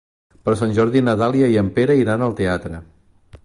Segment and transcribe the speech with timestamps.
[0.47, 2.81] Per Sant Jordi na Dàlia i en Pere iran al teatre.